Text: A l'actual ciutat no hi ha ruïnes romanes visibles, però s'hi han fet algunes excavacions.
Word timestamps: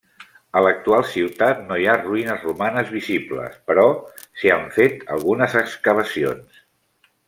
A 0.59 0.61
l'actual 0.67 1.03
ciutat 1.09 1.61
no 1.67 1.77
hi 1.81 1.85
ha 1.91 1.97
ruïnes 1.99 2.47
romanes 2.47 2.91
visibles, 2.97 3.61
però 3.69 3.87
s'hi 4.25 4.55
han 4.59 4.67
fet 4.81 5.09
algunes 5.19 5.59
excavacions. 5.67 6.63